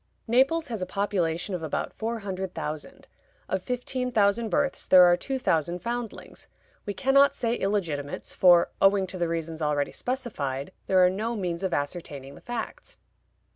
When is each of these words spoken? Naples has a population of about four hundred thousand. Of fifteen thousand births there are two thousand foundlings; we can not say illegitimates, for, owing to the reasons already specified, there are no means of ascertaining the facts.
Naples 0.27 0.65
has 0.69 0.81
a 0.81 0.87
population 0.87 1.53
of 1.53 1.61
about 1.61 1.93
four 1.93 2.17
hundred 2.21 2.55
thousand. 2.55 3.07
Of 3.47 3.61
fifteen 3.61 4.11
thousand 4.11 4.49
births 4.49 4.87
there 4.87 5.03
are 5.03 5.15
two 5.15 5.37
thousand 5.37 5.77
foundlings; 5.83 6.47
we 6.87 6.93
can 6.95 7.13
not 7.13 7.35
say 7.35 7.53
illegitimates, 7.53 8.33
for, 8.33 8.71
owing 8.81 9.05
to 9.05 9.19
the 9.19 9.27
reasons 9.27 9.61
already 9.61 9.91
specified, 9.91 10.71
there 10.87 11.05
are 11.05 11.09
no 11.11 11.35
means 11.35 11.61
of 11.61 11.71
ascertaining 11.71 12.33
the 12.33 12.41
facts. 12.41 12.97